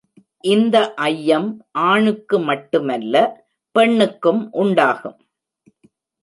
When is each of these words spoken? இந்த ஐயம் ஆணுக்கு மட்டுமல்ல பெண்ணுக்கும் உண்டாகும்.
இந்த 0.43 0.77
ஐயம் 0.95 1.49
ஆணுக்கு 1.71 2.39
மட்டுமல்ல 2.39 3.15
பெண்ணுக்கும் 3.75 4.41
உண்டாகும். 4.51 5.19